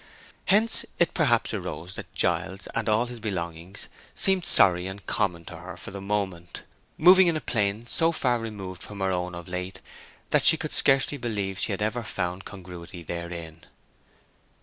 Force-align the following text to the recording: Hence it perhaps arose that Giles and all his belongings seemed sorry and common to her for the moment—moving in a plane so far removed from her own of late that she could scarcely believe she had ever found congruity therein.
Hence 0.45 0.83
it 0.97 1.13
perhaps 1.13 1.53
arose 1.53 1.93
that 1.93 2.11
Giles 2.15 2.65
and 2.73 2.89
all 2.89 3.05
his 3.05 3.19
belongings 3.19 3.87
seemed 4.15 4.45
sorry 4.47 4.87
and 4.87 5.05
common 5.05 5.45
to 5.45 5.57
her 5.57 5.77
for 5.77 5.91
the 5.91 6.01
moment—moving 6.01 7.27
in 7.27 7.37
a 7.37 7.39
plane 7.39 7.85
so 7.85 8.11
far 8.11 8.39
removed 8.39 8.81
from 8.81 8.99
her 9.01 9.11
own 9.11 9.35
of 9.35 9.47
late 9.47 9.79
that 10.31 10.43
she 10.43 10.57
could 10.57 10.71
scarcely 10.73 11.19
believe 11.19 11.59
she 11.59 11.71
had 11.71 11.83
ever 11.83 12.01
found 12.01 12.45
congruity 12.45 13.03
therein. 13.03 13.63